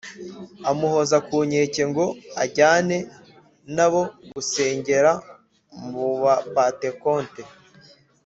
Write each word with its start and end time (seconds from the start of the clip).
Amuhoza 0.69 1.17
ku 1.27 1.37
nkeke 1.47 1.83
ngo 1.89 2.05
ajyane 2.43 2.97
na 3.75 3.87
bo 3.91 4.03
gusengera 4.33 5.11
mu 5.91 6.07
Bapantekote 6.23 7.41